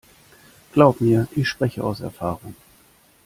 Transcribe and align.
Glaub 0.73 0.99
mir, 0.99 1.27
ich 1.35 1.47
spreche 1.47 1.83
aus 1.83 1.99
Erfahrung. 1.99 2.55